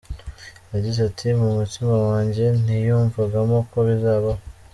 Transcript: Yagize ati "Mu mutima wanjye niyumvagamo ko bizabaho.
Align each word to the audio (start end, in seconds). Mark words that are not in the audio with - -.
Yagize 0.73 0.99
ati 1.09 1.27
"Mu 1.39 1.49
mutima 1.57 1.95
wanjye 2.07 2.45
niyumvagamo 2.63 3.57
ko 3.69 3.77
bizabaho. 3.87 4.31